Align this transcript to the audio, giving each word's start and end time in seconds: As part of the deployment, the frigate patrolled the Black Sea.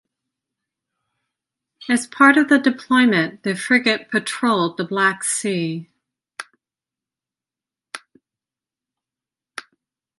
As 1.87 2.07
part 2.07 2.35
of 2.35 2.49
the 2.49 2.57
deployment, 2.57 3.43
the 3.43 3.53
frigate 3.53 4.09
patrolled 4.09 4.77
the 4.77 4.83
Black 4.83 5.23
Sea. 5.23 5.91